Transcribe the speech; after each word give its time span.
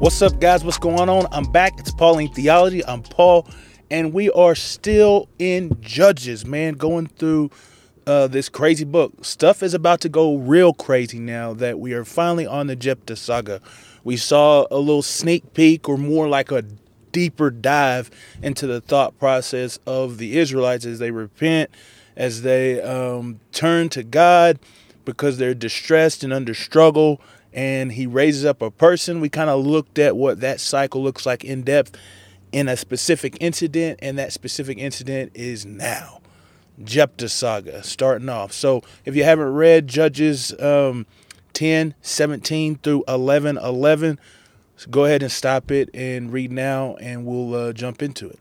What's 0.00 0.22
up, 0.22 0.40
guys? 0.40 0.64
What's 0.64 0.78
going 0.78 1.10
on? 1.10 1.26
I'm 1.30 1.44
back. 1.44 1.78
It's 1.78 1.92
Pauline 1.92 2.32
Theology. 2.32 2.82
I'm 2.86 3.02
Paul, 3.02 3.46
and 3.90 4.14
we 4.14 4.30
are 4.30 4.54
still 4.54 5.28
in 5.38 5.76
Judges, 5.82 6.46
man, 6.46 6.72
going 6.72 7.08
through 7.08 7.50
uh, 8.06 8.26
this 8.26 8.48
crazy 8.48 8.86
book. 8.86 9.12
Stuff 9.22 9.62
is 9.62 9.74
about 9.74 10.00
to 10.00 10.08
go 10.08 10.36
real 10.36 10.72
crazy 10.72 11.18
now 11.18 11.52
that 11.52 11.78
we 11.78 11.92
are 11.92 12.06
finally 12.06 12.46
on 12.46 12.66
the 12.66 12.76
Jephthah 12.76 13.14
saga. 13.14 13.60
We 14.02 14.16
saw 14.16 14.66
a 14.70 14.78
little 14.78 15.02
sneak 15.02 15.52
peek, 15.52 15.86
or 15.86 15.98
more 15.98 16.30
like 16.30 16.50
a 16.50 16.64
deeper 17.12 17.50
dive 17.50 18.10
into 18.42 18.66
the 18.66 18.80
thought 18.80 19.18
process 19.18 19.78
of 19.86 20.16
the 20.16 20.38
Israelites 20.38 20.86
as 20.86 20.98
they 20.98 21.10
repent, 21.10 21.68
as 22.16 22.40
they 22.40 22.80
um, 22.80 23.38
turn 23.52 23.90
to 23.90 24.02
God 24.02 24.58
because 25.04 25.38
they're 25.38 25.54
distressed 25.54 26.24
and 26.24 26.32
under 26.32 26.54
struggle, 26.54 27.20
and 27.52 27.92
He 27.92 28.06
raises 28.06 28.44
up 28.44 28.62
a 28.62 28.70
person. 28.70 29.20
We 29.20 29.28
kind 29.28 29.50
of 29.50 29.64
looked 29.64 29.98
at 29.98 30.16
what 30.16 30.40
that 30.40 30.60
cycle 30.60 31.02
looks 31.02 31.26
like 31.26 31.44
in 31.44 31.62
depth 31.62 31.96
in 32.52 32.68
a 32.68 32.76
specific 32.76 33.36
incident, 33.40 33.98
and 34.02 34.18
that 34.18 34.32
specific 34.32 34.78
incident 34.78 35.32
is 35.34 35.64
now. 35.64 36.20
Jephthah 36.82 37.28
saga 37.28 37.82
starting 37.82 38.28
off. 38.28 38.52
So 38.52 38.82
if 39.04 39.14
you 39.14 39.24
haven't 39.24 39.52
read 39.52 39.86
Judges 39.86 40.58
um, 40.60 41.06
10, 41.52 41.94
17 42.00 42.76
through 42.76 43.04
11, 43.06 43.58
11, 43.58 44.18
so 44.76 44.90
go 44.90 45.04
ahead 45.04 45.22
and 45.22 45.30
stop 45.30 45.70
it 45.70 45.90
and 45.92 46.32
read 46.32 46.50
now, 46.50 46.96
and 46.96 47.26
we'll 47.26 47.54
uh, 47.54 47.72
jump 47.72 48.02
into 48.02 48.28
it. 48.28 48.38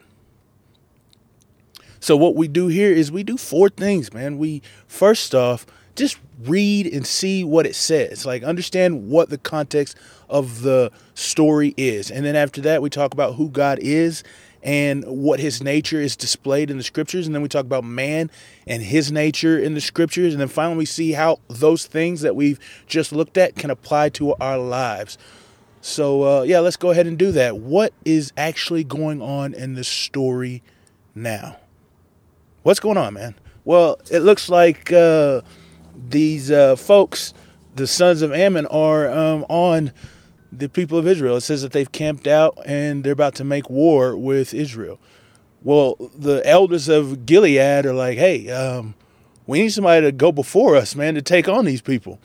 So 1.99 2.15
what 2.15 2.35
we 2.35 2.47
do 2.47 2.67
here 2.67 2.91
is 2.91 3.11
we 3.11 3.23
do 3.23 3.35
four 3.35 3.67
things, 3.67 4.13
man. 4.13 4.37
We 4.37 4.61
first 4.87 5.35
off 5.35 5.65
just 5.99 6.17
read 6.45 6.87
and 6.87 7.05
see 7.05 7.43
what 7.43 7.65
it 7.65 7.75
says, 7.75 8.25
like 8.25 8.43
understand 8.43 9.09
what 9.09 9.29
the 9.29 9.37
context 9.37 9.95
of 10.29 10.61
the 10.61 10.91
story 11.13 11.73
is, 11.77 12.09
and 12.09 12.25
then 12.25 12.35
after 12.35 12.61
that 12.61 12.81
we 12.81 12.89
talk 12.89 13.13
about 13.13 13.35
who 13.35 13.49
God 13.49 13.77
is 13.79 14.23
and 14.61 15.05
what 15.05 15.39
his 15.39 15.63
nature 15.63 16.01
is 16.01 16.15
displayed 16.15 16.69
in 16.69 16.77
the 16.77 16.83
scriptures. 16.83 17.25
And 17.25 17.33
then 17.33 17.41
we 17.41 17.47
talk 17.47 17.65
about 17.65 17.83
man 17.83 18.29
and 18.67 18.83
his 18.83 19.11
nature 19.11 19.57
in 19.57 19.73
the 19.73 19.81
scriptures. 19.81 20.33
And 20.33 20.41
then 20.41 20.47
finally, 20.47 20.77
we 20.77 20.85
see 20.85 21.13
how 21.13 21.39
those 21.47 21.85
things 21.85 22.21
that 22.21 22.35
we've 22.35 22.59
just 22.87 23.11
looked 23.11 23.37
at 23.37 23.55
can 23.55 23.69
apply 23.69 24.09
to 24.09 24.35
our 24.35 24.57
lives. 24.57 25.17
So, 25.81 26.23
uh, 26.23 26.41
yeah, 26.43 26.59
let's 26.59 26.75
go 26.75 26.91
ahead 26.91 27.07
and 27.07 27.17
do 27.17 27.31
that. 27.31 27.57
What 27.57 27.93
is 28.03 28.33
actually 28.35 28.83
going 28.83 29.21
on 29.21 29.53
in 29.53 29.75
the 29.75 29.83
story 29.85 30.61
now? 31.15 31.57
What's 32.63 32.81
going 32.81 32.97
on, 32.97 33.13
man? 33.13 33.35
Well, 33.63 33.97
it 34.11 34.19
looks 34.19 34.49
like 34.49 34.91
uh, 34.91 35.41
these 36.07 36.51
uh, 36.51 36.75
folks, 36.75 37.33
the 37.75 37.87
sons 37.87 38.21
of 38.21 38.31
Ammon, 38.31 38.65
are 38.67 39.09
um, 39.09 39.45
on 39.49 39.91
the 40.51 40.69
people 40.69 40.97
of 40.97 41.07
Israel. 41.07 41.37
It 41.37 41.41
says 41.41 41.61
that 41.61 41.71
they've 41.71 41.91
camped 41.91 42.27
out 42.27 42.57
and 42.65 43.03
they're 43.03 43.13
about 43.13 43.35
to 43.35 43.43
make 43.43 43.69
war 43.69 44.17
with 44.17 44.53
Israel. 44.53 44.99
Well, 45.61 45.95
the 46.17 46.41
elders 46.45 46.87
of 46.87 47.25
Gilead 47.25 47.85
are 47.85 47.93
like, 47.93 48.17
hey, 48.17 48.49
um, 48.49 48.95
we 49.45 49.61
need 49.61 49.69
somebody 49.69 50.05
to 50.05 50.11
go 50.11 50.31
before 50.31 50.75
us, 50.75 50.95
man, 50.95 51.15
to 51.15 51.21
take 51.21 51.47
on 51.47 51.65
these 51.65 51.81
people. 51.81 52.19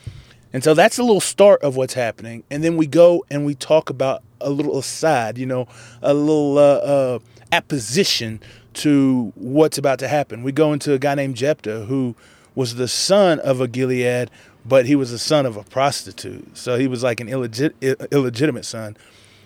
And 0.52 0.62
so 0.62 0.72
that's 0.72 0.98
a 0.98 1.02
little 1.02 1.20
start 1.20 1.62
of 1.62 1.74
what's 1.74 1.94
happening. 1.94 2.44
And 2.48 2.62
then 2.62 2.76
we 2.76 2.86
go 2.86 3.24
and 3.28 3.44
we 3.44 3.56
talk 3.56 3.90
about 3.90 4.22
a 4.40 4.50
little 4.50 4.78
aside, 4.78 5.36
you 5.36 5.46
know, 5.46 5.66
a 6.00 6.14
little 6.14 6.58
uh, 6.58 6.62
uh, 6.62 7.18
apposition 7.50 8.40
to 8.74 9.32
what's 9.34 9.78
about 9.78 9.98
to 9.98 10.08
happen. 10.08 10.44
We 10.44 10.52
go 10.52 10.72
into 10.72 10.92
a 10.92 10.98
guy 10.98 11.16
named 11.16 11.36
Jephthah 11.36 11.86
who 11.86 12.14
was 12.54 12.76
the 12.76 12.88
son 12.88 13.40
of 13.40 13.60
a 13.60 13.68
Gilead 13.68 14.30
but 14.64 14.86
he 14.86 14.96
was 14.96 15.10
the 15.10 15.18
son 15.18 15.46
of 15.46 15.56
a 15.56 15.62
prostitute, 15.62 16.56
so 16.56 16.78
he 16.78 16.86
was 16.86 17.02
like 17.02 17.20
an 17.20 17.28
illegit- 17.28 18.10
illegitimate 18.10 18.64
son. 18.64 18.96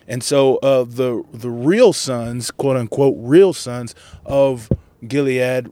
And 0.07 0.23
so 0.23 0.57
uh, 0.59 0.85
the 0.85 1.25
the 1.33 1.51
real 1.51 1.93
sons, 1.93 2.51
quote 2.51 2.77
unquote, 2.77 3.17
real 3.19 3.53
sons 3.53 3.95
of 4.25 4.71
Gilead, 5.07 5.71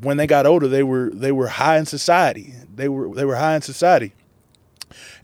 when 0.00 0.18
they 0.18 0.26
got 0.26 0.46
older, 0.46 0.68
they 0.68 0.82
were 0.82 1.10
they 1.12 1.32
were 1.32 1.48
high 1.48 1.78
in 1.78 1.86
society. 1.86 2.54
They 2.74 2.88
were 2.88 3.12
they 3.14 3.24
were 3.24 3.36
high 3.36 3.56
in 3.56 3.62
society, 3.62 4.12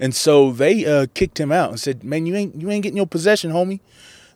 and 0.00 0.14
so 0.14 0.50
they 0.50 0.84
uh, 0.84 1.06
kicked 1.14 1.38
him 1.38 1.52
out 1.52 1.70
and 1.70 1.78
said, 1.78 2.02
"Man, 2.02 2.26
you 2.26 2.34
ain't 2.34 2.60
you 2.60 2.70
ain't 2.70 2.82
getting 2.82 2.96
your 2.96 3.06
possession, 3.06 3.52
homie." 3.52 3.80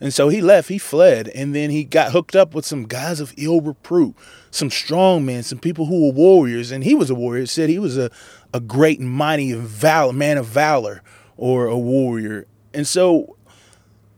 And 0.03 0.13
so 0.13 0.29
he 0.29 0.41
left, 0.41 0.69
he 0.69 0.79
fled, 0.79 1.29
and 1.29 1.55
then 1.55 1.71
he 1.71 1.85
got 1.85 2.11
hooked 2.11 2.35
up 2.35 2.57
with 2.57 2.67
some 2.67 2.89
guys 2.89 3.21
of 3.21 3.33
ill 3.39 3.61
repute, 3.61 4.17
some 4.51 4.69
strong 4.69 5.25
men, 5.25 5.45
some 5.45 5.61
people 5.61 5.87
who 5.87 6.07
were 6.07 6.13
warriors, 6.13 6.73
and 6.73 6.83
he 6.83 6.93
was 6.93 7.09
a 7.09 7.15
warrior. 7.15 7.47
said 7.47 7.71
he 7.71 7.79
was 7.79 7.97
a, 7.97 8.11
a 8.53 8.59
great 8.59 8.99
and 8.99 9.09
mighty 9.09 9.53
val- 9.53 10.13
man 10.13 10.39
of 10.39 10.47
valor 10.47 11.05
or 11.37 11.67
a 11.67 11.79
warrior. 11.79 12.47
And 12.75 12.85
so 12.85 13.37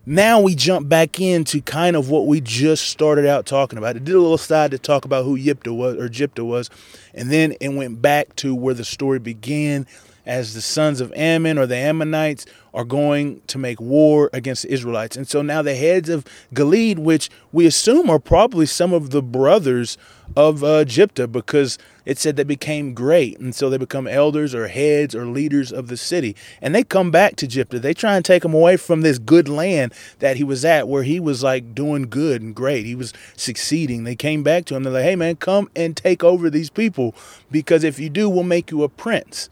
now 0.07 0.41
we 0.41 0.55
jump 0.55 0.89
back 0.89 1.21
into 1.21 1.61
kind 1.61 1.97
of 1.97 2.09
what 2.09 2.27
we 2.27 2.41
just 2.41 2.89
started 2.89 3.27
out 3.27 3.45
talking 3.45 3.77
about. 3.77 3.95
It 3.95 4.05
did 4.05 4.15
a 4.15 4.21
little 4.21 4.39
side 4.39 4.71
to 4.71 4.79
talk 4.79 5.05
about 5.05 5.27
who 5.27 5.37
Yipta 5.37 5.77
was 5.77 5.97
or 5.97 6.09
Jipta 6.09 6.47
was, 6.47 6.71
and 7.13 7.31
then 7.31 7.57
it 7.61 7.69
went 7.69 8.01
back 8.01 8.35
to 8.37 8.55
where 8.55 8.73
the 8.73 8.87
story 8.87 9.19
began 9.19 9.87
as 10.27 10.55
the 10.55 10.61
sons 10.61 11.01
of 11.01 11.13
Ammon 11.15 11.59
or 11.59 11.67
the 11.67 11.77
Ammonites 11.77 12.47
are 12.73 12.85
going 12.85 13.41
to 13.47 13.59
make 13.59 13.81
war 13.81 14.31
against 14.33 14.63
the 14.63 14.73
Israelites. 14.73 15.17
And 15.17 15.29
so 15.29 15.43
now 15.43 15.63
the 15.63 15.77
heads 15.77 16.09
of 16.09 16.25
Gilead, 16.53 16.99
which 16.99 17.31
we 17.53 17.67
assume 17.67 18.11
are 18.11 18.19
probably 18.19 18.67
some 18.67 18.93
of 18.93 19.11
the 19.11 19.23
brothers 19.23 19.97
of 20.35 20.65
uh, 20.65 20.85
Jephthah, 20.85 21.29
because 21.29 21.79
it 22.05 22.19
said 22.19 22.35
they 22.37 22.43
became 22.43 22.93
great. 22.93 23.39
And 23.39 23.55
so 23.55 23.71
they 23.71 23.77
become 23.77 24.09
elders 24.09 24.55
or 24.55 24.67
heads 24.69 25.15
or 25.15 25.27
leaders 25.27 25.71
of 25.73 25.87
the 25.87 25.97
city. 25.97 26.35
And 26.61 26.75
they 26.75 26.83
come 26.83 27.13
back 27.13 27.37
to 27.37 27.47
Jephthah. 27.47 27.79
They 27.79 27.95
try 27.95 28.17
and 28.17 28.25
take 28.25 28.45
him 28.45 28.55
away 28.55 28.77
from 28.77 29.03
this 29.03 29.19
good 29.19 29.49
land 29.49 29.93
that 30.19 30.37
he 30.37 30.45
was 30.45 30.65
at, 30.65 30.89
where 30.89 31.05
he 31.05 31.21
was 31.21 31.45
like 31.45 31.75
doing 31.75 32.09
good 32.09 32.43
and 32.43 32.55
great. 32.55 32.87
He 32.87 32.97
was 32.97 33.13
succeeding. 33.37 34.03
They 34.03 34.17
came 34.17 34.43
back 34.43 34.65
to 34.65 34.75
him. 34.75 34.83
They're 34.83 34.95
like, 34.95 35.05
hey, 35.05 35.17
man, 35.17 35.37
come 35.37 35.71
and 35.77 35.97
take 35.97 36.25
over 36.25 36.51
these 36.51 36.71
people, 36.71 37.15
because 37.53 37.85
if 37.85 38.01
you 38.01 38.09
do, 38.09 38.29
we'll 38.29 38.43
make 38.43 38.73
you 38.73 38.83
a 38.83 38.89
prince. 38.89 39.49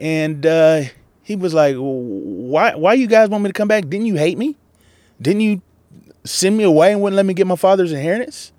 And 0.00 0.46
uh, 0.46 0.82
he 1.22 1.36
was 1.36 1.54
like, 1.54 1.76
"Why? 1.76 2.74
Why 2.74 2.94
you 2.94 3.06
guys 3.06 3.28
want 3.28 3.44
me 3.44 3.50
to 3.50 3.54
come 3.54 3.68
back? 3.68 3.88
Didn't 3.88 4.06
you 4.06 4.16
hate 4.16 4.38
me? 4.38 4.56
Didn't 5.20 5.42
you 5.42 5.62
send 6.24 6.56
me 6.56 6.64
away 6.64 6.92
and 6.92 7.02
wouldn't 7.02 7.16
let 7.16 7.26
me 7.26 7.34
get 7.34 7.46
my 7.46 7.56
father's 7.56 7.92
inheritance?" 7.92 8.52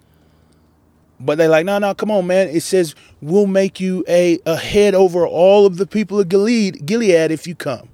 But 1.24 1.38
they 1.38 1.48
like, 1.48 1.66
no, 1.66 1.78
no, 1.78 1.94
come 1.94 2.10
on, 2.10 2.26
man. 2.26 2.50
It 2.50 2.62
says 2.62 2.96
we'll 3.22 3.46
make 3.46 3.80
you 3.80 4.04
a, 4.08 4.40
a 4.46 4.56
head 4.56 4.96
over 4.96 5.26
all 5.26 5.66
of 5.68 5.78
the 5.78 5.86
people 5.86 6.20
of 6.20 6.30
Gilead, 6.30 6.86
Gilead 6.86 7.32
if 7.32 7.46
you 7.46 7.54
come. 7.54 7.90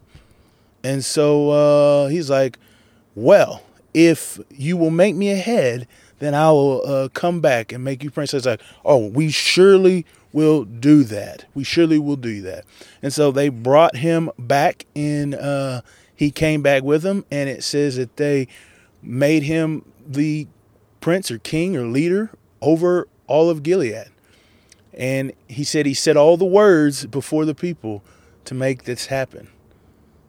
And 0.84 1.04
so 1.04 1.50
uh, 1.50 2.08
he's 2.08 2.30
like, 2.30 2.58
well, 3.16 3.64
if 3.94 4.40
you 4.50 4.78
will 4.78 4.92
make 4.92 5.16
me 5.16 5.32
a 5.32 5.36
head, 5.36 5.88
then 6.20 6.34
I 6.34 6.50
will 6.52 6.82
uh, 6.86 7.10
come 7.10 7.42
back 7.42 7.74
and 7.74 7.84
make 7.84 8.04
you 8.04 8.12
princess. 8.12 8.46
Like, 8.46 8.62
oh, 8.86 9.08
we 9.08 9.30
surely 9.30 10.06
will 10.32 10.64
do 10.66 11.04
that. 11.04 11.46
We 11.54 11.64
surely 11.64 12.00
will 12.00 12.16
do 12.16 12.42
that. 12.42 12.66
And 13.02 13.14
so 13.14 13.32
they 13.32 13.50
brought 13.50 13.98
him 13.98 14.30
back 14.38 14.86
in, 14.94 15.34
uh, 15.34 15.82
he 16.16 16.32
came 16.32 16.62
back 16.62 16.84
with 16.84 17.04
them, 17.04 17.26
and 17.32 17.50
it 17.50 17.64
says 17.64 17.96
that 17.96 18.18
they 18.18 18.48
made 19.02 19.44
him 19.44 19.86
the 20.06 20.48
prince 21.02 21.32
or 21.32 21.38
king 21.40 21.76
or 21.76 21.86
leader 21.86 22.32
over 22.62 23.08
all 23.28 23.50
of 23.50 23.64
Gilead. 23.64 24.08
And 24.94 25.32
he 25.48 25.64
said 25.64 25.86
he 25.86 25.94
said 25.94 26.18
all 26.18 26.38
the 26.38 26.46
words 26.46 27.06
before 27.06 27.46
the 27.46 27.54
people 27.54 28.04
to 28.46 28.56
make 28.56 28.84
this 28.84 29.08
happen. 29.08 29.50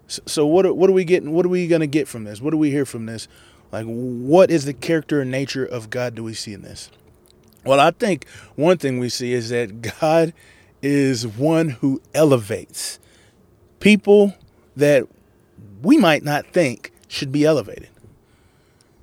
So, 0.08 0.22
so 0.26 0.47
what 0.47 0.76
what 0.76 0.91
are 0.91 0.92
we 0.92 1.04
getting? 1.04 1.32
What 1.32 1.47
are 1.47 1.50
we 1.50 1.66
going 1.66 1.81
to 1.81 1.87
get 1.87 2.06
from 2.06 2.25
this? 2.25 2.41
What 2.41 2.50
do 2.50 2.58
we 2.58 2.70
hear 2.70 2.84
from 2.84 3.06
this? 3.06 3.28
Like, 3.72 3.87
what 3.87 4.50
is 4.50 4.64
the 4.64 4.75
character 4.75 5.20
and 5.20 5.31
nature 5.31 5.64
of 5.64 5.91
God 5.91 6.14
do 6.14 6.22
we 6.22 6.34
see 6.34 6.53
in 6.53 6.62
this? 6.62 6.91
Well, 7.69 7.81
I 7.81 7.91
think 7.91 8.26
one 8.56 8.79
thing 8.79 8.99
we 8.99 9.11
see 9.11 9.35
is 9.35 9.50
that 9.50 9.82
God 10.00 10.32
is 10.81 11.26
one 11.26 11.69
who 11.69 12.00
elevates 12.15 12.99
people 13.79 14.35
that 14.75 15.06
we 15.82 15.99
might 15.99 16.23
not 16.25 16.47
think 16.47 16.93
should 17.09 17.31
be 17.31 17.44
elevated. 17.44 17.91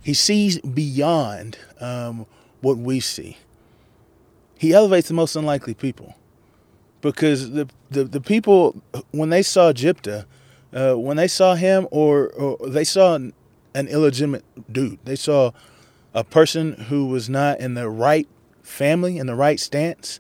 He 0.01 0.15
sees 0.15 0.59
beyond 0.61 1.59
um, 1.79 2.25
what 2.61 2.79
we 2.79 2.99
see. 2.99 3.37
He 4.57 4.73
elevates 4.73 5.09
the 5.09 5.13
most 5.13 5.35
unlikely 5.35 5.75
people 5.75 6.15
because 7.01 7.51
the, 7.51 7.69
the, 7.91 8.05
the 8.05 8.21
people, 8.21 8.81
when 9.11 9.29
they 9.29 9.43
saw 9.43 9.73
Jephthah, 9.73 10.25
uh, 10.73 10.95
when 10.95 11.17
they 11.17 11.27
saw 11.27 11.53
him 11.53 11.87
or, 11.91 12.29
or 12.29 12.67
they 12.67 12.83
saw 12.83 13.13
an, 13.13 13.33
an 13.75 13.87
illegitimate 13.89 14.43
dude, 14.73 14.97
they 15.05 15.15
saw 15.15 15.51
a 16.15 16.23
person 16.23 16.73
who 16.89 17.05
was 17.05 17.29
not 17.29 17.59
in 17.59 17.75
the 17.75 17.87
right 17.87 18.27
family 18.65 19.17
in 19.17 19.27
the 19.27 19.35
right 19.35 19.59
stance. 19.59 20.19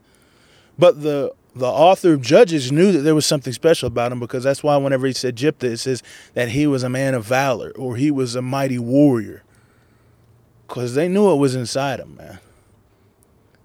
But 0.77 1.01
the 1.01 1.33
the 1.55 1.65
author 1.65 2.13
of 2.13 2.21
Judges 2.21 2.69
knew 2.69 2.91
that 2.91 2.99
there 2.99 3.15
was 3.15 3.25
something 3.25 3.53
special 3.53 3.87
about 3.87 4.11
him 4.11 4.19
because 4.19 4.43
that's 4.43 4.61
why 4.61 4.75
whenever 4.75 5.07
he 5.07 5.13
said 5.13 5.37
Jephthah, 5.37 5.71
it 5.71 5.77
says 5.77 6.03
that 6.33 6.49
he 6.49 6.67
was 6.67 6.83
a 6.83 6.89
man 6.89 7.13
of 7.13 7.23
valor 7.23 7.71
or 7.77 7.95
he 7.95 8.11
was 8.11 8.35
a 8.35 8.41
mighty 8.41 8.77
warrior. 8.77 9.41
Because 10.67 10.95
they 10.95 11.07
knew 11.07 11.31
it 11.31 11.37
was 11.37 11.55
inside 11.55 12.01
him, 12.01 12.17
man. 12.17 12.39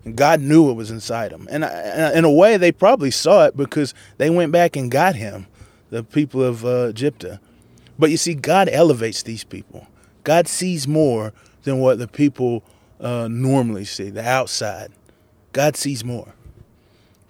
And 0.04 0.16
God 0.16 0.40
knew 0.40 0.70
it 0.70 0.74
was 0.74 0.90
inside 0.90 1.32
him. 1.32 1.48
And 1.50 1.64
in 2.14 2.24
a 2.24 2.30
way, 2.30 2.56
they 2.56 2.70
probably 2.70 3.10
saw 3.10 3.46
it 3.46 3.56
because 3.56 3.92
they 4.18 4.30
went 4.30 4.52
back 4.52 4.76
and 4.76 4.90
got 4.90 5.16
him, 5.16 5.46
the 5.90 6.04
people 6.04 6.42
of 6.42 6.64
uh. 6.64 6.92
But 7.98 8.10
you 8.10 8.16
see, 8.16 8.34
God 8.34 8.68
elevates 8.68 9.24
these 9.24 9.42
people. 9.42 9.88
God 10.22 10.46
sees 10.46 10.86
more 10.86 11.32
than 11.64 11.80
what 11.80 11.98
the 11.98 12.08
people 12.08 12.62
uh, 13.00 13.28
normally 13.28 13.84
see, 13.84 14.10
the 14.10 14.26
outside. 14.26 14.90
God 15.52 15.76
sees 15.76 16.04
more. 16.04 16.34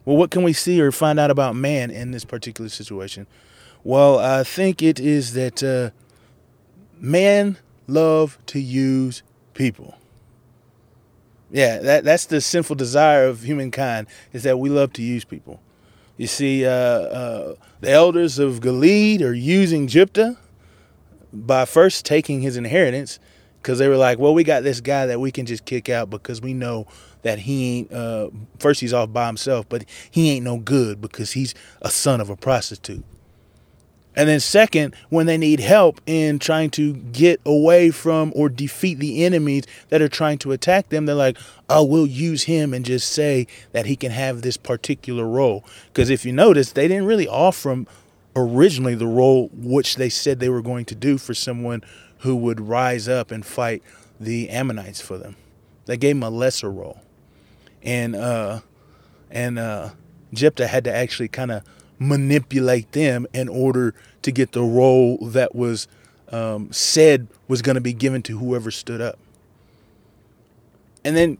Well, 0.04 0.16
what 0.16 0.30
can 0.30 0.42
we 0.42 0.52
see 0.52 0.80
or 0.80 0.92
find 0.92 1.20
out 1.20 1.30
about 1.30 1.54
man 1.54 1.90
in 1.90 2.10
this 2.10 2.24
particular 2.24 2.68
situation? 2.68 3.26
Well, 3.84 4.18
I 4.18 4.44
think 4.44 4.82
it 4.82 4.98
is 4.98 5.32
that 5.34 5.62
uh, 5.62 5.90
man 7.00 7.58
love 7.86 8.38
to 8.46 8.60
use 8.60 9.22
people. 9.54 9.94
Yeah, 11.50 11.78
that 11.78 12.04
that's 12.04 12.26
the 12.26 12.40
sinful 12.40 12.76
desire 12.76 13.26
of 13.26 13.42
humankind 13.42 14.06
is 14.32 14.44
that 14.44 14.58
we 14.58 14.68
love 14.68 14.92
to 14.94 15.02
use 15.02 15.24
people. 15.24 15.60
You 16.16 16.26
see, 16.26 16.66
uh, 16.66 16.70
uh, 16.70 17.54
the 17.80 17.90
elders 17.90 18.38
of 18.38 18.60
Gilead 18.60 19.22
are 19.22 19.34
using 19.34 19.86
Jephthah 19.86 20.38
by 21.32 21.64
first 21.64 22.04
taking 22.04 22.42
his 22.42 22.56
inheritance 22.56 23.18
because 23.62 23.78
they 23.78 23.88
were 23.88 23.96
like, 23.96 24.18
well, 24.18 24.34
we 24.34 24.44
got 24.44 24.62
this 24.62 24.80
guy 24.80 25.06
that 25.06 25.20
we 25.20 25.30
can 25.30 25.46
just 25.46 25.64
kick 25.64 25.88
out 25.88 26.10
because 26.10 26.40
we 26.40 26.54
know 26.54 26.86
that 27.22 27.40
he 27.40 27.78
ain't, 27.78 27.92
uh, 27.92 28.30
first, 28.58 28.80
he's 28.80 28.94
off 28.94 29.12
by 29.12 29.26
himself, 29.26 29.68
but 29.68 29.84
he 30.10 30.30
ain't 30.30 30.44
no 30.44 30.58
good 30.58 31.00
because 31.00 31.32
he's 31.32 31.54
a 31.82 31.90
son 31.90 32.20
of 32.20 32.30
a 32.30 32.36
prostitute. 32.36 33.04
And 34.16 34.28
then, 34.28 34.40
second, 34.40 34.96
when 35.08 35.26
they 35.26 35.38
need 35.38 35.60
help 35.60 36.00
in 36.04 36.40
trying 36.40 36.70
to 36.70 36.94
get 36.94 37.40
away 37.46 37.90
from 37.90 38.32
or 38.34 38.48
defeat 38.48 38.98
the 38.98 39.24
enemies 39.24 39.64
that 39.88 40.02
are 40.02 40.08
trying 40.08 40.38
to 40.38 40.52
attack 40.52 40.88
them, 40.88 41.06
they're 41.06 41.14
like, 41.14 41.38
oh, 41.68 41.84
we'll 41.84 42.06
use 42.06 42.44
him 42.44 42.74
and 42.74 42.84
just 42.84 43.12
say 43.12 43.46
that 43.72 43.86
he 43.86 43.94
can 43.94 44.10
have 44.10 44.42
this 44.42 44.56
particular 44.56 45.24
role. 45.24 45.64
Because 45.86 46.10
if 46.10 46.24
you 46.24 46.32
notice, 46.32 46.72
they 46.72 46.88
didn't 46.88 47.06
really 47.06 47.28
offer 47.28 47.70
him 47.70 47.86
originally 48.34 48.94
the 48.94 49.06
role 49.06 49.48
which 49.52 49.96
they 49.96 50.08
said 50.08 50.40
they 50.40 50.48
were 50.48 50.62
going 50.62 50.84
to 50.86 50.94
do 50.94 51.16
for 51.18 51.34
someone 51.34 51.82
who 52.20 52.36
would 52.36 52.60
rise 52.60 53.08
up 53.08 53.30
and 53.30 53.44
fight 53.44 53.82
the 54.18 54.48
Ammonites 54.50 55.00
for 55.00 55.18
them. 55.18 55.36
They 55.86 55.96
gave 55.96 56.16
him 56.16 56.22
a 56.22 56.30
lesser 56.30 56.70
role. 56.70 57.00
And, 57.82 58.14
uh, 58.14 58.60
and, 59.30 59.58
uh, 59.58 59.90
Jephthah 60.32 60.68
had 60.68 60.84
to 60.84 60.94
actually 60.94 61.28
kind 61.28 61.50
of 61.50 61.62
manipulate 61.98 62.92
them 62.92 63.26
in 63.32 63.48
order 63.48 63.94
to 64.22 64.30
get 64.30 64.52
the 64.52 64.62
role 64.62 65.18
that 65.18 65.54
was 65.54 65.88
um, 66.30 66.72
said 66.72 67.26
was 67.48 67.62
going 67.62 67.74
to 67.74 67.80
be 67.80 67.92
given 67.92 68.22
to 68.22 68.38
whoever 68.38 68.70
stood 68.70 69.00
up. 69.00 69.18
And 71.04 71.16
then 71.16 71.38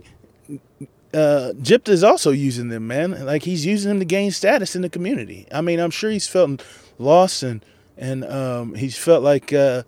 uh, 1.15 1.53
Jephthah 1.61 1.93
is 1.93 2.05
also 2.05 2.31
using 2.31 2.69
them, 2.69 2.87
man. 2.87 3.25
Like 3.25 3.43
he's 3.43 3.65
using 3.65 3.89
them 3.89 3.99
to 4.01 4.05
gain 4.05 4.31
status 4.31 4.75
in 4.75 4.83
the 4.83 4.89
community. 4.89 5.47
I 5.53 5.61
mean, 5.61 5.81
I'm 5.81 5.91
sure 5.91 6.11
he's 6.11 6.29
felt 6.29 6.65
lost 6.99 7.43
and 7.43 7.65
and 7.97 8.25
um, 8.25 8.75
he's 8.75 8.97
felt 8.97 9.23
like 9.23 9.53
uh, 9.53 9.83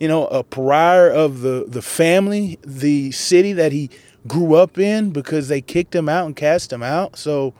you 0.00 0.08
know 0.08 0.26
a 0.26 0.42
pariah 0.42 1.12
of 1.12 1.40
the 1.40 1.64
the 1.66 1.82
family, 1.82 2.58
the 2.62 3.10
city 3.12 3.52
that 3.52 3.72
he 3.72 3.90
grew 4.26 4.54
up 4.54 4.78
in 4.78 5.10
because 5.10 5.48
they 5.48 5.60
kicked 5.60 5.94
him 5.94 6.08
out 6.08 6.26
and 6.26 6.36
cast 6.36 6.72
him 6.72 6.82
out. 6.82 7.16
So 7.16 7.54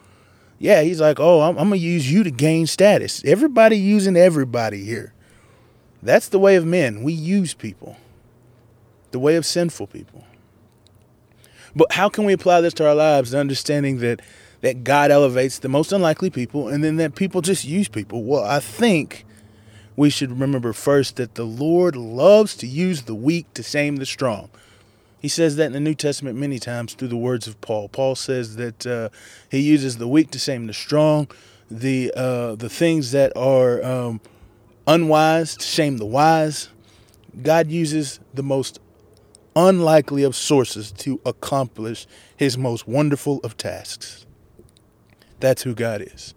yeah, 0.59 0.83
he's 0.83 1.01
like, 1.01 1.21
oh, 1.21 1.43
I'm, 1.43 1.59
I'm 1.59 1.69
going 1.69 1.81
to 1.81 1.87
use 1.87 2.11
you 2.11 2.25
to 2.25 2.31
gain 2.31 2.67
status. 2.67 3.23
Everybody 3.25 3.77
using 3.77 4.17
everybody 4.17 4.85
here. 4.85 5.13
That's 6.03 6.29
the 6.29 6.39
way 6.39 6.57
of 6.57 6.65
men. 6.65 7.03
We 7.03 7.13
use 7.13 7.53
people, 7.53 7.97
the 9.11 9.19
way 9.19 9.37
of 9.37 9.45
sinful 9.45 9.89
people. 9.89 10.25
But 11.75 11.93
how 11.93 12.09
can 12.09 12.25
we 12.25 12.33
apply 12.33 12.63
this 12.63 12.73
to 12.75 12.89
our 12.89 12.95
lives, 12.95 13.35
understanding 13.35 13.99
that, 13.99 14.23
that 14.63 14.83
God 14.83 15.11
elevates 15.11 15.59
the 15.59 15.69
most 15.69 15.93
unlikely 15.93 16.31
people 16.31 16.69
and 16.69 16.83
then 16.83 16.97
that 16.97 17.15
people 17.17 17.43
just 17.43 17.65
use 17.65 17.89
people? 17.89 18.23
Well, 18.25 18.45
I 18.45 18.61
think 18.61 19.27
we 19.97 20.11
should 20.11 20.39
remember 20.39 20.73
first 20.73 21.17
that 21.17 21.35
the 21.35 21.45
Lord 21.45 21.97
loves 21.97 22.55
to 22.57 22.67
use 22.67 23.03
the 23.03 23.15
weak 23.15 23.53
to 23.55 23.63
shame 23.63 23.97
the 23.97 24.07
strong. 24.07 24.51
He 25.21 25.29
says 25.29 25.57
that 25.57 25.67
in 25.67 25.73
the 25.73 25.81
New 25.81 25.95
Testament 25.95 26.39
many 26.39 26.59
times 26.59 26.95
through 26.95 27.09
the 27.09 27.17
words 27.17 27.47
of 27.47 27.61
Paul. 27.61 27.89
Paul 27.89 28.15
says 28.15 28.57
that 28.57 28.87
uh, 28.87 29.09
he 29.51 29.61
uses 29.61 29.97
the 29.97 30.07
weak 30.07 30.31
to 30.33 30.39
shame 30.39 30.67
the 30.67 30.75
strong, 30.75 31.29
the 31.71 32.13
uh, 32.15 32.55
the 32.55 32.69
things 32.69 33.11
that 33.13 33.37
are 33.37 33.83
um, 33.83 34.21
unwise 34.87 35.57
to 35.57 35.65
shame 35.65 35.97
the 35.97 36.07
wise. 36.07 36.69
God 37.43 37.71
uses 37.71 38.21
the 38.35 38.43
most 38.43 38.79
unlikely 39.57 40.23
of 40.23 40.37
sources 40.37 40.93
to 40.93 41.21
accomplish 41.25 42.07
his 42.37 42.59
most 42.59 42.87
wonderful 42.87 43.41
of 43.43 43.57
tasks. 43.57 44.27
That's 45.41 45.63
who 45.63 45.75
God 45.75 46.03
is. 46.03 46.35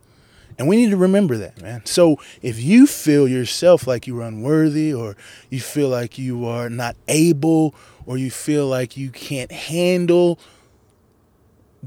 And 0.60 0.68
we 0.68 0.76
need 0.76 0.90
to 0.90 0.98
remember 0.98 1.38
that, 1.38 1.62
man. 1.62 1.86
So 1.86 2.20
if 2.42 2.62
you 2.62 2.86
feel 2.86 3.30
yourself 3.30 3.88
like 3.88 4.06
you're 4.06 4.22
unworthy 4.22 4.94
or 4.94 5.16
you 5.50 5.62
feel 5.62 5.88
like 5.88 6.20
you 6.20 6.46
are 6.46 6.70
not 6.70 6.98
able 7.08 7.74
or 8.06 8.18
you 8.18 8.30
feel 8.30 8.68
like 8.68 8.98
you 8.98 9.10
can't 9.10 9.54
handle, 9.54 10.38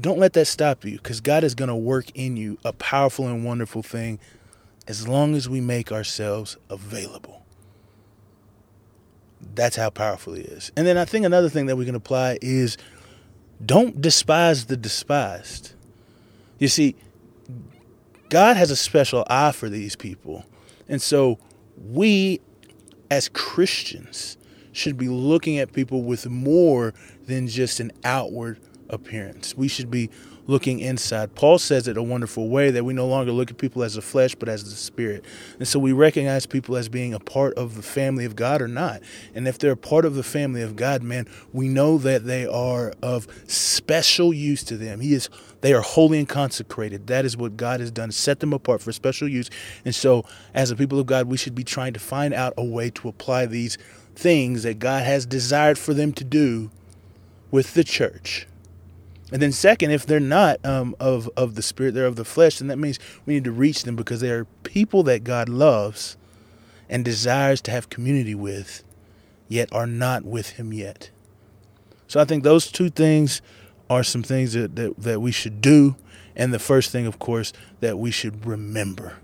don't 0.01 0.17
let 0.17 0.33
that 0.33 0.45
stop 0.45 0.83
you 0.83 0.97
because 0.97 1.21
God 1.21 1.43
is 1.43 1.53
going 1.53 1.69
to 1.69 1.75
work 1.75 2.07
in 2.15 2.35
you 2.35 2.57
a 2.65 2.73
powerful 2.73 3.27
and 3.27 3.45
wonderful 3.45 3.83
thing 3.83 4.19
as 4.87 5.07
long 5.07 5.35
as 5.35 5.47
we 5.47 5.61
make 5.61 5.91
ourselves 5.91 6.57
available. 6.67 7.45
That's 9.53 9.75
how 9.75 9.91
powerful 9.91 10.33
He 10.33 10.41
is. 10.41 10.71
And 10.75 10.87
then 10.87 10.97
I 10.97 11.05
think 11.05 11.27
another 11.27 11.49
thing 11.49 11.67
that 11.67 11.75
we 11.75 11.85
can 11.85 11.93
apply 11.93 12.39
is 12.41 12.77
don't 13.63 14.01
despise 14.01 14.65
the 14.65 14.77
despised. 14.77 15.73
You 16.57 16.69
see, 16.69 16.95
God 18.33 18.57
has 18.57 18.71
a 18.71 18.75
special 18.75 19.23
eye 19.29 19.51
for 19.51 19.69
these 19.69 19.95
people. 19.95 20.43
And 20.89 20.99
so 20.99 21.37
we 21.77 22.41
as 23.11 23.29
Christians 23.29 24.37
should 24.71 24.97
be 24.97 25.07
looking 25.07 25.59
at 25.59 25.71
people 25.71 26.01
with 26.01 26.27
more 26.27 26.95
than 27.27 27.47
just 27.47 27.79
an 27.79 27.91
outward 28.03 28.59
appearance. 28.89 29.55
We 29.55 29.67
should 29.67 29.91
be 29.91 30.09
looking 30.45 30.79
inside. 30.79 31.35
Paul 31.35 31.57
says 31.57 31.87
it 31.87 31.97
a 31.97 32.03
wonderful 32.03 32.49
way 32.49 32.71
that 32.71 32.83
we 32.83 32.93
no 32.93 33.07
longer 33.07 33.31
look 33.31 33.49
at 33.49 33.57
people 33.57 33.83
as 33.83 33.95
the 33.95 34.01
flesh, 34.01 34.35
but 34.35 34.49
as 34.49 34.63
the 34.63 34.75
spirit. 34.75 35.23
And 35.57 35.67
so 35.67 35.79
we 35.79 35.93
recognize 35.93 36.45
people 36.45 36.75
as 36.75 36.89
being 36.89 37.13
a 37.13 37.19
part 37.19 37.53
of 37.55 37.75
the 37.75 37.81
family 37.81 38.25
of 38.25 38.35
God 38.35 38.61
or 38.61 38.67
not. 38.67 39.01
And 39.33 39.47
if 39.47 39.57
they're 39.57 39.71
a 39.71 39.77
part 39.77 40.05
of 40.05 40.15
the 40.15 40.23
family 40.23 40.61
of 40.61 40.75
God, 40.75 41.01
man, 41.01 41.27
we 41.53 41.67
know 41.67 41.97
that 41.99 42.25
they 42.25 42.45
are 42.45 42.93
of 43.01 43.27
special 43.47 44.33
use 44.33 44.63
to 44.63 44.77
them. 44.77 44.99
He 44.99 45.13
is 45.13 45.29
they 45.61 45.73
are 45.73 45.81
holy 45.81 46.19
and 46.19 46.27
consecrated. 46.27 47.07
That 47.07 47.23
is 47.23 47.37
what 47.37 47.55
God 47.55 47.79
has 47.79 47.89
done, 47.89 48.11
set 48.11 48.41
them 48.41 48.51
apart 48.51 48.81
for 48.81 48.91
special 48.91 49.29
use. 49.29 49.49
And 49.85 49.95
so 49.95 50.25
as 50.53 50.71
a 50.71 50.75
people 50.75 50.99
of 50.99 51.05
God, 51.05 51.27
we 51.27 51.37
should 51.37 51.55
be 51.55 51.63
trying 51.63 51.93
to 51.93 52.01
find 52.01 52.33
out 52.33 52.53
a 52.57 52.65
way 52.65 52.89
to 52.89 53.07
apply 53.07 53.45
these 53.45 53.77
things 54.13 54.63
that 54.63 54.79
God 54.79 55.03
has 55.03 55.25
desired 55.25 55.77
for 55.77 55.93
them 55.93 56.11
to 56.13 56.23
do 56.25 56.69
with 57.49 57.75
the 57.75 57.83
church. 57.83 58.45
And 59.33 59.41
then 59.41 59.51
second, 59.51 59.89
if 59.89 60.05
they're 60.05 60.19
not 60.19 60.63
um, 60.63 60.95
of 60.99 61.27
of 61.35 61.55
the 61.55 61.63
spirit, 61.63 61.95
they're 61.95 62.05
of 62.05 62.17
the 62.17 62.23
flesh, 62.23 62.59
then 62.59 62.67
that 62.67 62.77
means 62.77 62.99
we 63.25 63.33
need 63.33 63.43
to 63.45 63.51
reach 63.51 63.81
them 63.81 63.95
because 63.95 64.21
they 64.21 64.29
are 64.29 64.45
people 64.61 65.01
that 65.03 65.23
God 65.23 65.49
loves 65.49 66.17
and 66.87 67.03
desires 67.03 67.59
to 67.61 67.71
have 67.71 67.89
community 67.89 68.35
with, 68.35 68.83
yet 69.47 69.73
are 69.73 69.87
not 69.87 70.23
with 70.23 70.51
Him 70.51 70.71
yet. 70.71 71.09
So 72.07 72.19
I 72.19 72.25
think 72.25 72.43
those 72.43 72.71
two 72.71 72.91
things 72.91 73.41
are 73.89 74.03
some 74.03 74.21
things 74.21 74.53
that, 74.53 74.75
that, 74.75 74.99
that 74.99 75.19
we 75.19 75.31
should 75.31 75.61
do. 75.61 75.95
And 76.35 76.53
the 76.53 76.59
first 76.59 76.91
thing, 76.91 77.07
of 77.07 77.17
course, 77.17 77.53
that 77.79 77.97
we 77.97 78.11
should 78.11 78.45
remember. 78.45 79.17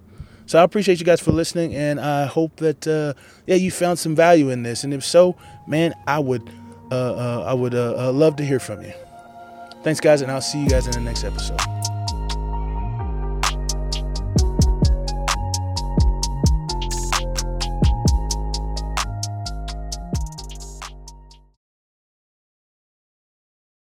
So 0.47 0.57
I 0.59 0.63
appreciate 0.63 0.99
you 0.99 1.05
guys 1.05 1.21
for 1.21 1.31
listening, 1.31 1.75
and 1.75 1.99
I 1.99 2.25
hope 2.25 2.55
that 2.55 2.87
uh, 2.87 3.13
yeah 3.45 3.57
you 3.57 3.69
found 3.69 3.99
some 3.99 4.15
value 4.15 4.49
in 4.49 4.63
this. 4.63 4.83
And 4.83 4.91
if 4.91 5.05
so, 5.05 5.35
man, 5.67 5.93
I 6.07 6.17
would 6.17 6.49
uh, 6.91 6.95
uh, 6.95 7.43
I 7.47 7.53
would 7.53 7.75
uh, 7.75 8.07
uh, 8.07 8.11
love 8.11 8.37
to 8.37 8.43
hear 8.43 8.59
from 8.59 8.81
you. 8.81 8.93
Thanks, 9.81 9.99
guys, 9.99 10.21
and 10.21 10.31
I'll 10.31 10.41
see 10.41 10.61
you 10.61 10.69
guys 10.69 10.87
in 10.87 10.91
the 10.91 10.99
next 10.99 11.23
episode. 11.23 11.78